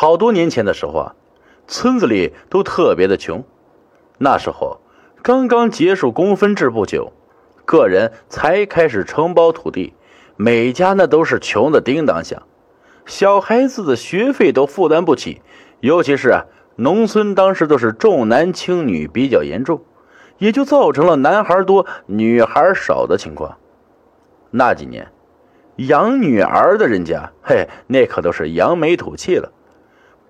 [0.00, 1.14] 好多年前的时候啊，
[1.68, 3.44] 村子里都特别的穷。
[4.16, 4.80] 那时候
[5.20, 7.12] 刚刚结束公分制不久，
[7.66, 9.92] 个人才开始承包土地，
[10.36, 12.44] 每家那都是穷的叮当响，
[13.04, 15.42] 小孩子的学费都负担不起。
[15.80, 16.46] 尤其是啊，
[16.76, 19.82] 农村当时都是重男轻女比较严重，
[20.38, 23.58] 也就造成了男孩多、女孩少的情况。
[24.50, 25.12] 那几年，
[25.76, 29.52] 养女儿的人家，嘿，那可都是扬眉吐气了。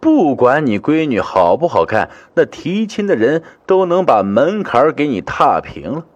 [0.01, 6.07] 不管你闺女好不好看，那提亲的人都能把门槛给你踏平了。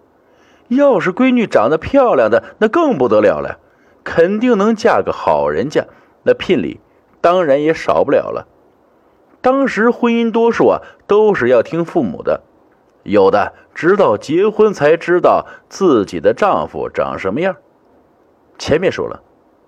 [0.69, 3.59] 要是闺女长得漂亮的，那更不得了了，
[4.03, 5.85] 肯定能嫁个好人家，
[6.23, 6.81] 那聘礼
[7.21, 8.47] 当然也少不了了。
[9.41, 12.41] 当时婚姻多数啊都是要听父母的，
[13.03, 17.57] 有的直到结婚才知道自己的丈夫长什么样。
[18.57, 19.21] 前面说了，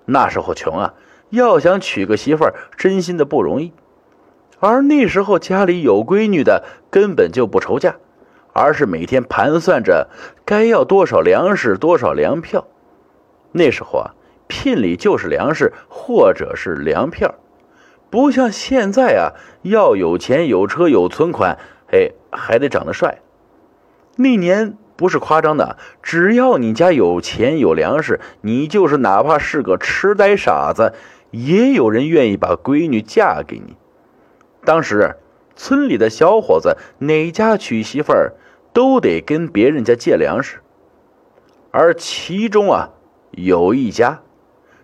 [0.05, 0.95] 那时候穷啊，
[1.29, 3.71] 要想娶个媳妇儿，真心的不容易。
[4.59, 7.95] 而那时候家里有闺女的根本就不愁嫁，
[8.53, 10.09] 而是每天盘算着
[10.45, 12.65] 该要多少粮食、多少粮票。
[13.51, 14.11] 那时候啊，
[14.47, 17.35] 聘礼就是粮食或者是粮票，
[18.09, 21.57] 不像现在啊，要有钱、有车、有存款，
[21.91, 23.19] 哎，还得长得帅。
[24.15, 30.93] 那年不是夸张的，只要你家有钱有粮食，你就是哪怕是个痴呆傻子，
[31.29, 33.75] 也有人愿意把闺女嫁给你。
[34.67, 35.15] 当时，
[35.55, 38.33] 村里的小伙子哪家娶媳妇儿，
[38.73, 40.59] 都得跟别人家借粮食。
[41.71, 42.89] 而其中啊，
[43.31, 44.23] 有一家，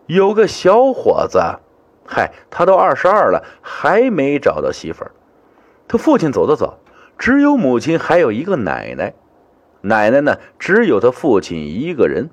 [0.06, 1.60] 有个小伙子，
[2.08, 5.12] 嗨，他都二十二了，还没找到媳妇儿。
[5.86, 6.80] 他父亲走得早，
[7.18, 9.14] 只有母亲还有一个奶奶。
[9.82, 12.30] 奶奶呢，只有他父亲一个人，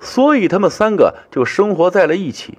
[0.00, 2.58] 所以他们三个就生活在了一起。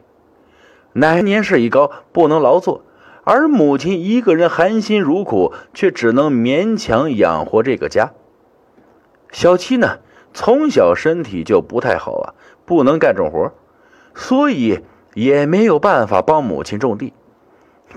[0.93, 2.84] 奶奶年事已高，不能劳作。
[3.25, 8.13] 而母亲一个人含辛茹苦，却只能勉强养活这个家。
[9.31, 9.97] 小七呢，
[10.31, 12.33] 从小身体就不太好啊，
[12.65, 13.51] 不能干重活，
[14.13, 14.81] 所以
[15.15, 17.13] 也没有办法帮母亲种地。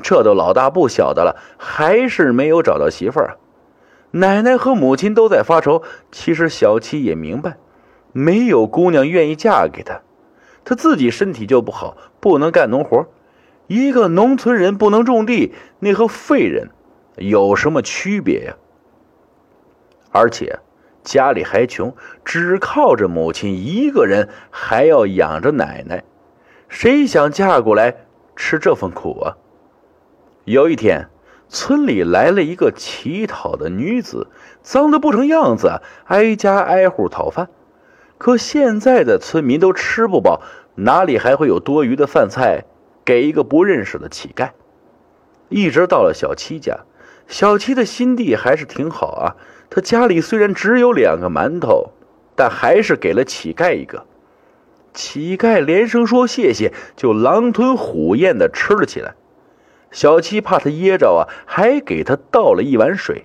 [0.02, 3.36] 这都老大不小的了，还是没有找到媳妇儿啊！
[4.12, 5.82] 奶奶和母亲都在发愁。
[6.10, 7.58] 其实小七也明白，
[8.12, 10.00] 没有姑娘愿意嫁给他，
[10.64, 13.06] 他自己身体就不好，不能干农活。
[13.68, 16.70] 一个农村人不能种地，那和废人
[17.16, 18.56] 有什么区别呀？
[20.10, 20.58] 而且
[21.04, 26.02] 家里还穷，只靠着母亲一个人，还要养着奶奶，
[26.68, 27.94] 谁想嫁过来
[28.34, 29.36] 吃这份苦啊？
[30.44, 31.10] 有一天，
[31.50, 34.28] 村里来了一个乞讨的女子，
[34.62, 37.50] 脏得不成样子，挨家挨户讨饭。
[38.16, 40.40] 可现在的村民都吃不饱，
[40.74, 42.64] 哪里还会有多余的饭菜？
[43.08, 44.50] 给一个不认识的乞丐，
[45.48, 46.80] 一直到了小七家，
[47.26, 49.36] 小七的心地还是挺好啊。
[49.70, 51.92] 他家里虽然只有两个馒头，
[52.36, 54.04] 但还是给了乞丐一个。
[54.92, 59.14] 乞丐连声说谢谢，就狼吞虎咽的吃了起来。
[59.90, 63.24] 小七怕他噎着啊，还给他倒了一碗水。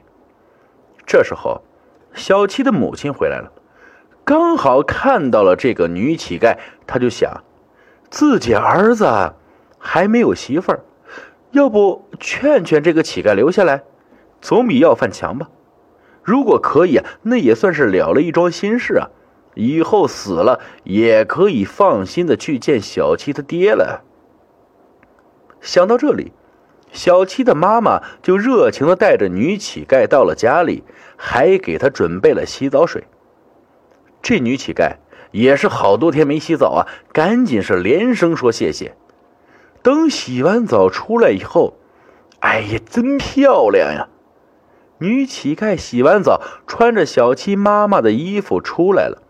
[1.05, 1.61] 这时候，
[2.13, 3.51] 小七的母亲回来了，
[4.23, 6.55] 刚好看到了这个女乞丐，
[6.87, 7.43] 他就想，
[8.09, 9.33] 自己儿子。
[9.85, 10.79] 还没有媳妇儿，
[11.51, 13.83] 要不劝劝这个乞丐留下来，
[14.41, 15.49] 总比要饭强吧？
[16.23, 19.09] 如果可以啊，那也算是了了一桩心事啊。
[19.55, 24.03] 以后死了也可以放心的去见小七他爹了。
[25.61, 26.31] 想到这里，
[26.91, 30.83] 小七的妈妈就热情的带着女乞丐到了家里，
[31.17, 33.03] 还给他准备了洗澡水。
[34.21, 34.95] 这女乞丐
[35.31, 38.95] 也是好多天没洗澡啊，赶紧是连声说谢谢。
[39.83, 41.75] 等洗完澡出来以后，
[42.39, 44.07] 哎呀，真漂亮呀！
[44.99, 49.21] 女乞丐洗完澡，穿着小七妈妈的衣服出来了。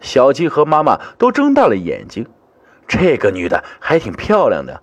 [0.00, 2.26] 小七和妈妈都睁大了眼睛，
[2.88, 4.82] 这个女的还挺漂亮的。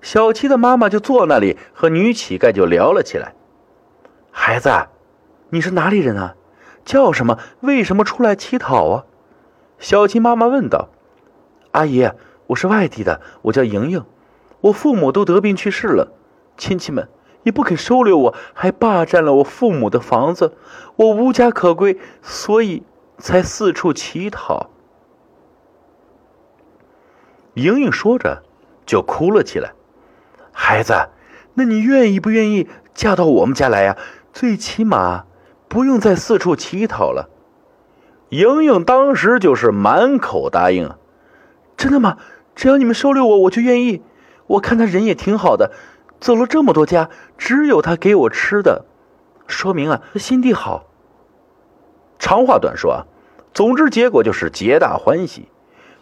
[0.00, 3.34] 小七的妈妈就坐那里和女乞丐就聊了起来。
[4.30, 4.70] 孩子，
[5.50, 6.36] 你是哪里人啊？
[6.84, 7.40] 叫什么？
[7.60, 9.04] 为什么出来乞讨啊？
[9.80, 10.90] 小七妈妈问道。
[11.72, 12.08] 阿姨，
[12.46, 14.04] 我是外地的，我叫莹莹。
[14.66, 16.12] 我父母都得病去世了，
[16.56, 17.08] 亲戚们
[17.44, 20.56] 也不肯收留我，还霸占了我父母的房子，
[20.96, 22.82] 我无家可归，所以
[23.18, 24.70] 才四处乞讨。
[27.54, 28.42] 莹莹说着，
[28.84, 29.72] 就哭了起来。
[30.52, 31.10] 孩子，
[31.54, 33.96] 那你愿意不愿意嫁到我们家来呀？
[34.32, 35.26] 最起码
[35.68, 37.30] 不用再四处乞讨了。
[38.30, 40.90] 莹莹当时就是满口答应！
[41.76, 42.18] 真的吗？
[42.56, 44.02] 只要你们收留我，我就愿意。
[44.46, 45.72] 我看他人也挺好的，
[46.20, 48.84] 走了这么多家，只有他给我吃的，
[49.46, 50.84] 说明啊，他心地好。
[52.18, 53.06] 长话短说啊，
[53.52, 55.48] 总之结果就是皆大欢喜。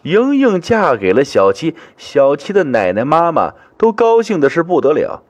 [0.03, 5.23] 莹莹嫁给了小七，小七的奶奶妈妈都高兴的是不得了，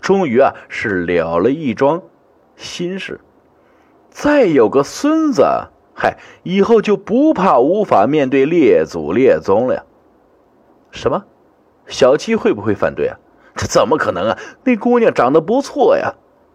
[0.00, 2.02] 终于啊是了了一桩
[2.56, 3.20] 心事。
[4.08, 5.42] 再有个孙子，
[5.94, 9.84] 嗨，以后就不怕无法面对列祖列宗了呀。
[10.90, 11.24] 什么？
[11.86, 13.18] 小七会不会反对啊？
[13.56, 14.38] 这怎么可能啊？
[14.64, 16.14] 那姑娘长得不错呀。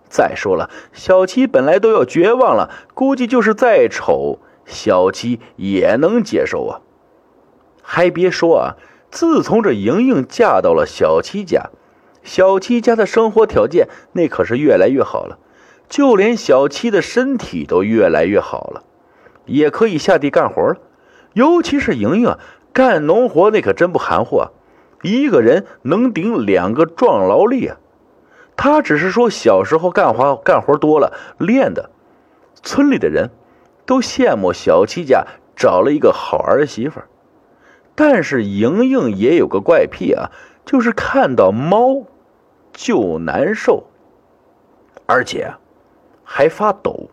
[0.09, 6.81] 再说了，小七本来都要绝望了，估计就是再丑，小七也能接受啊。
[7.83, 8.75] 还别说啊，
[9.11, 11.69] 自从这莹莹嫁到了小七家，
[12.23, 15.37] 小七家的生活条件那可是越来越好了，
[15.87, 18.83] 就连小七的身体都越来越好了，
[19.45, 20.77] 也可以下地干活了。
[21.33, 22.39] 尤其是莹莹啊
[22.73, 24.51] 干农活那可真不含糊啊，
[25.01, 27.77] 一个人能顶两个壮劳力啊。
[28.55, 31.91] 他只是说小时候干活干活多了练的，
[32.61, 33.29] 村里的人
[33.85, 35.25] 都羡慕小七家
[35.55, 36.99] 找了一个好儿媳妇。
[37.95, 40.31] 但是莹莹也有个怪癖啊，
[40.65, 42.05] 就是看到猫
[42.73, 43.87] 就难受，
[45.05, 45.53] 而且
[46.23, 47.09] 还发抖。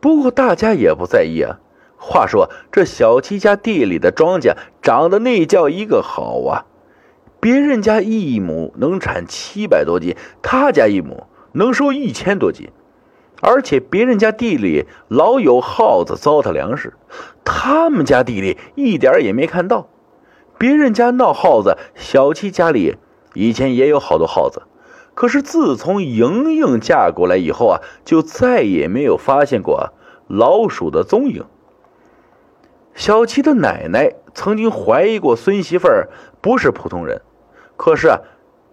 [0.00, 1.58] 不过大家也不在意啊。
[1.96, 6.66] 话说这小七家地里的庄稼长得那叫一个好啊。
[7.44, 12.70] 别人家一亩能产七百多斤，他家一亩能收一千多斤，
[13.42, 16.94] 而且别人家地里老有耗子糟蹋粮食，
[17.44, 19.88] 他们家地里一点也没看到。
[20.56, 22.96] 别人家闹耗子，小七家里
[23.34, 24.62] 以前也有好多耗子，
[25.12, 29.92] 可是自从莹莹嫁过来以后啊，就再也没有发现过
[30.28, 31.44] 老鼠的踪影。
[32.94, 36.08] 小七的奶奶曾经怀疑过孙媳妇儿
[36.40, 37.20] 不是普通人。
[37.76, 38.20] 可是，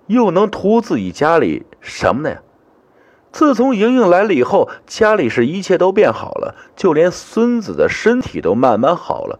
[0.07, 2.41] 又能图自己家里什么呢呀？
[3.31, 9.39] 自从莹莹来了以后，家里是一切都变好了，就连孙子的身体都慢慢好了。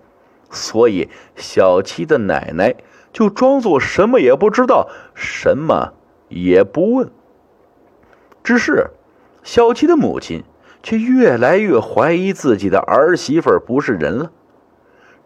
[0.50, 2.76] 所以小七的奶奶
[3.12, 5.94] 就装作什么也不知道，什么
[6.30, 7.12] 也不问。
[8.44, 8.92] 只是
[9.44, 10.44] 小七的母亲
[10.82, 14.32] 却越来越怀疑自己的儿媳妇不是人了。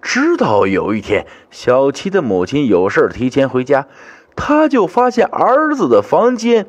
[0.01, 3.87] 直到有一天，小七的母亲有事提前回家。
[4.35, 6.67] 他就发现儿子的房间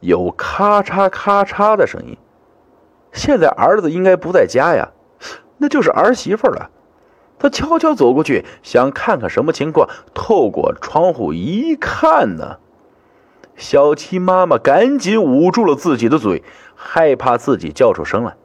[0.00, 2.16] 有咔嚓咔嚓的声音。
[3.12, 4.90] 现在儿子应该不在家呀，
[5.56, 6.70] 那就是儿媳妇了。
[7.38, 9.88] 他悄悄走过去，想看看什么情况。
[10.14, 12.56] 透过窗户一看呢，
[13.56, 16.42] 小七妈妈赶紧捂住了自己的嘴，
[16.74, 18.36] 害怕自己叫出声来。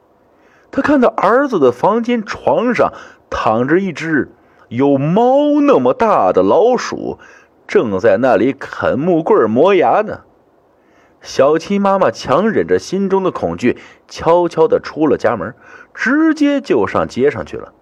[0.70, 2.92] 他看到儿子的房间床上
[3.28, 4.30] 躺着一只
[4.68, 7.18] 有猫那么大的老鼠。
[7.66, 10.20] 正在那里啃木棍磨牙呢，
[11.20, 13.78] 小七妈妈强忍着心中的恐惧，
[14.08, 15.54] 悄悄地出了家门，
[15.94, 17.72] 直接就上街上去了。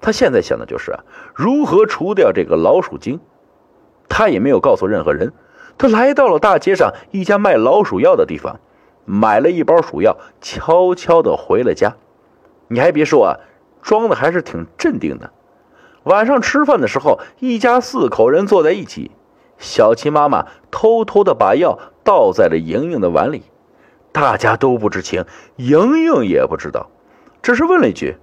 [0.00, 3.18] 她现在想的就是啊，如何除掉这个老鼠精。
[4.08, 5.32] 她也没有告诉任何人。
[5.76, 8.60] 她来到了大街上一家卖老鼠药的地方，
[9.04, 11.96] 买了一包鼠药，悄悄地回了家。
[12.68, 13.36] 你还别说啊，
[13.82, 15.30] 装的还是挺镇定的。
[16.08, 19.10] 晚上吃饭的时候，一家四口人坐在一起。
[19.58, 23.42] 小七妈妈偷偷的把药倒在了莹莹的碗里，
[24.10, 26.88] 大家都不知情，莹莹也不知道，
[27.42, 28.16] 只是问了一句：“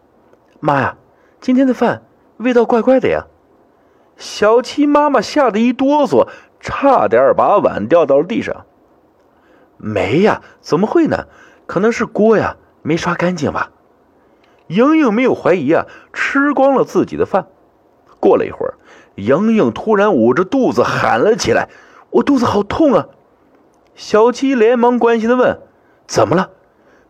[0.60, 0.98] 妈呀，
[1.39, 2.01] 今天的饭
[2.38, 3.27] 味道怪怪的呀！”
[4.18, 6.27] 小七妈妈吓得一哆嗦，
[6.60, 8.65] 差点把碗掉到了地上。
[9.77, 11.27] 没呀，怎么会呢？
[11.68, 13.70] 可能是锅呀没刷干净吧。
[14.68, 17.46] 莹莹没有怀疑啊，吃光了自己的饭。
[18.25, 18.74] 过了一会儿，
[19.13, 21.70] 莹莹突然捂着肚子喊了起来
[22.10, 23.08] ：“我肚子好痛啊！”
[23.94, 25.62] 小七连忙关心的问
[26.08, 26.50] ：“怎么了？”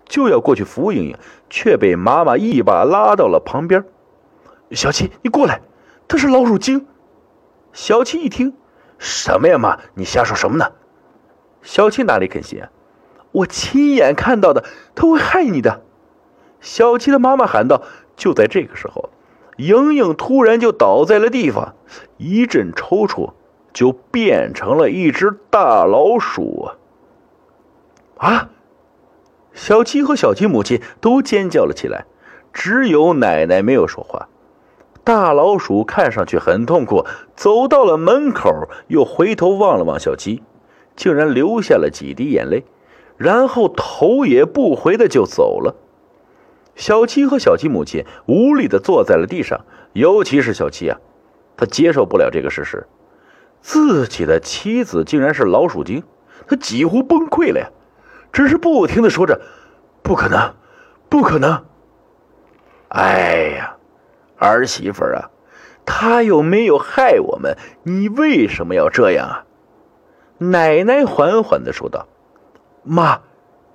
[0.04, 1.18] 就要过去扶莹莹，
[1.50, 3.86] 却被妈妈一把拉到了旁边。
[4.72, 5.62] “小七，你过来，
[6.10, 6.86] 他是老鼠精。”
[7.72, 8.54] 小七一听
[9.00, 9.80] ：“什么呀，妈？
[9.94, 10.74] 你瞎说什么呢？”
[11.64, 12.68] 小七哪里肯信啊？
[13.32, 15.80] 我亲眼看到的，他会害你的。”
[16.60, 17.82] 小七的妈妈喊道。
[18.18, 19.10] 就在这个时候。
[19.58, 21.76] 莹莹突然就倒在了地方，
[22.18, 23.34] 一阵抽搐，
[23.74, 26.70] 就变成了一只大老鼠
[28.18, 28.28] 啊！
[28.28, 28.50] 啊！
[29.54, 32.06] 小七和小七母亲都尖叫了起来，
[32.52, 34.28] 只有奶奶没有说话。
[35.06, 40.44] 大老鼠看上去很痛苦，走到了门口，又回头望了望小七，
[40.96, 42.66] 竟然流下了几滴眼泪，
[43.16, 45.76] 然后头也不回的就走了。
[46.76, 51.00] 小七和小七母亲无力的坐在了地上，尤其是小七啊，
[51.56, 52.86] 他接受不了这个事实，
[53.62, 56.04] 自己的妻子竟然是老鼠精，
[56.48, 57.70] 他几乎崩溃了呀，
[58.32, 59.42] 只是不停的说着
[60.04, 60.54] ：“不可能，
[61.10, 61.66] 不可能。”
[62.90, 63.78] 哎呀，
[64.38, 65.32] 儿媳妇啊，
[65.86, 69.46] 他又没有害我们，你为什么要这样啊？
[70.38, 72.08] 奶奶缓缓的说道
[72.84, 73.22] ：“妈，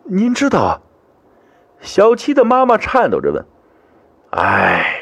[0.04, 0.82] 您知道啊？”
[1.80, 3.44] 小七的妈妈颤抖着问
[4.30, 4.96] ：“哎。”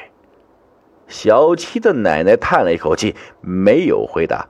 [1.09, 4.49] 小七的奶奶叹了一口气，没有回答。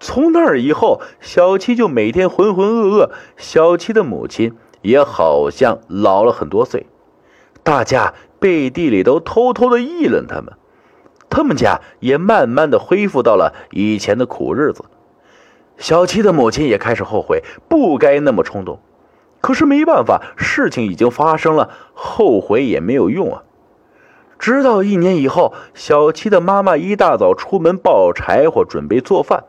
[0.00, 3.10] 从那儿以后，小七就每天浑浑噩噩。
[3.36, 6.86] 小七的母亲也好像老了很多岁，
[7.62, 10.54] 大家背地里都偷偷的议论他们。
[11.28, 14.86] 他们家也慢慢的恢复到了以前的苦日子。
[15.76, 18.80] 小七的母亲也开始后悔，不该那么冲动。
[19.40, 23.42] 可是没办法，事情已经发生了，后悔也没有用啊。
[24.38, 29.44] 直到一年以后，小七的妈妈一大早出门抱柴火，准备做饭。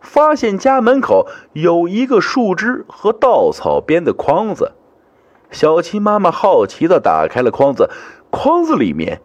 [0.00, 4.72] 发现家门口有一个树枝和稻草编的筐子，
[5.50, 7.88] 小七妈妈好奇的打开了筐子，
[8.30, 9.20] 筐子里面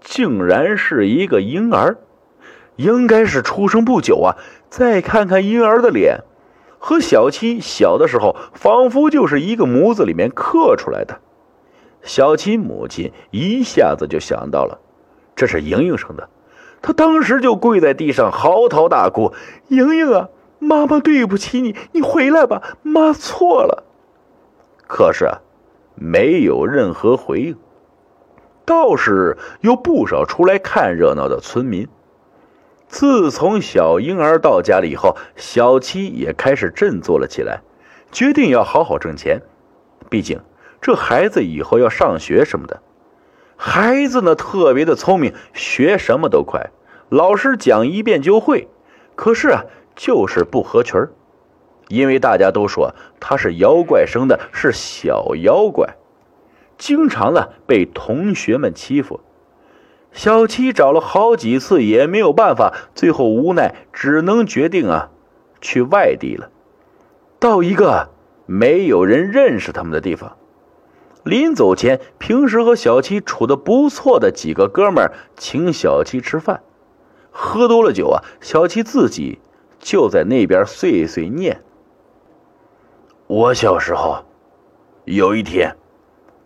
[0.00, 1.98] 竟然是一个婴儿，
[2.74, 4.36] 应该是出生不久啊。
[4.68, 6.24] 再看看婴儿的脸，
[6.78, 11.20] 和小七小的时候仿佛就是一个模子里面刻出来的。
[12.02, 14.78] 小七母亲一下子就想到了，
[15.34, 16.28] 这是莹莹生的。
[16.80, 19.32] 她当时就跪在地上嚎啕大哭
[19.68, 20.28] ：“莹莹啊，
[20.60, 23.82] 妈妈对不起你，你回来吧，妈错了。”
[24.86, 25.40] 可是啊，
[25.96, 27.56] 没有任何回应。
[28.64, 31.88] 倒是有不少出来看热闹的村民。
[32.88, 37.60] 自从小婴儿到家了以后，小七也开始振作了起来，
[38.12, 39.42] 决定要好好挣钱。
[40.08, 40.40] 毕竟
[40.80, 42.80] 这孩子以后要上学什么的。
[43.56, 46.70] 孩子呢，特别的聪明，学什么都快。
[47.08, 48.68] 老师讲一遍就会，
[49.14, 49.64] 可是啊，
[49.94, 51.00] 就是不合群，
[51.88, 55.96] 因为大家都说他是妖怪生的，是小妖怪，
[56.78, 59.20] 经常呢被同学们欺负。
[60.16, 65.10] 小七找了好几次也没有办法，最后无奈只能决定啊，
[65.60, 66.48] 去外地了，
[67.38, 68.08] 到一个
[68.46, 70.38] 没有人认识他们的地方。
[71.22, 76.62] 临走前，平时和小七处的不错的几个哥们请小七吃饭，
[77.30, 79.38] 喝多了酒啊，小七自己
[79.78, 81.60] 就在那边碎碎念。
[83.26, 84.24] 我小时候，
[85.04, 85.76] 有一天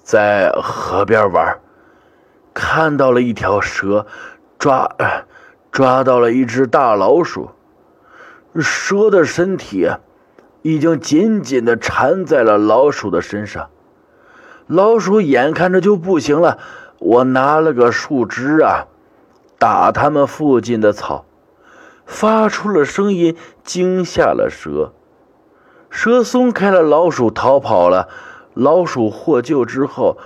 [0.03, 1.61] 在河边玩，
[2.53, 4.07] 看到了一条蛇，
[4.59, 4.91] 抓
[5.71, 7.51] 抓到了一只大老鼠，
[8.61, 9.89] 蛇的身体
[10.63, 13.71] 已经紧紧的缠在了老鼠的身上。
[14.67, 16.59] 老鼠眼看着就不行了，
[16.99, 18.87] 我拿了个树枝啊，
[19.59, 21.25] 打他们附近的草，
[22.05, 24.93] 发出了声音，惊吓了蛇。
[25.89, 28.09] 蛇松开了老鼠，逃跑了。
[28.55, 30.19] 老鼠获救之后，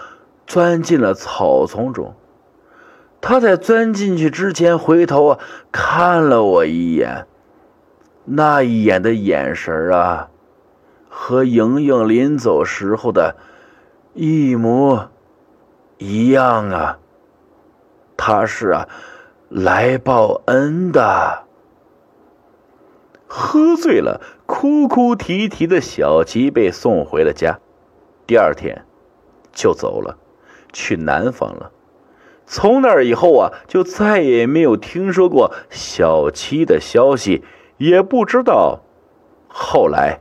[0.47, 2.15] 钻进了草丛中。
[3.21, 5.39] 他在钻进去之前，回头啊
[5.73, 7.27] 看了我一眼，
[8.25, 10.29] 那一眼的眼神啊，
[11.09, 13.37] 和莹莹临走时候的。
[14.17, 15.11] 一模
[15.99, 17.01] 一样啊！
[18.17, 18.89] 他是啊，
[19.49, 21.43] 来报恩的。
[23.27, 27.59] 喝醉了，哭哭啼啼的小吉被送回了家，
[28.25, 28.85] 第二天
[29.53, 30.17] 就走了，
[30.75, 31.71] 去南方了。
[32.45, 37.43] 从那以后啊，就再也没有听说过小七的消息，
[37.79, 38.81] 也不知道
[39.49, 40.21] 后来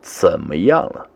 [0.00, 1.08] 怎么样了。